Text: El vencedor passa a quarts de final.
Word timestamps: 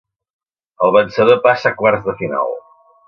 El 0.87 0.95
vencedor 0.95 1.39
passa 1.43 1.73
a 1.73 1.79
quarts 1.83 2.09
de 2.09 2.17
final. 2.23 2.59